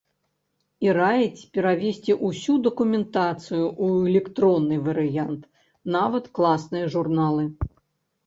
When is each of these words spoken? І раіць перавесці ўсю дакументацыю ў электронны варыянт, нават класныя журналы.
І 0.85 0.93
раіць 0.97 1.47
перавесці 1.57 2.15
ўсю 2.29 2.55
дакументацыю 2.67 3.61
ў 3.83 4.09
электронны 4.11 4.75
варыянт, 4.87 5.41
нават 5.97 6.25
класныя 6.39 6.85
журналы. 6.97 7.45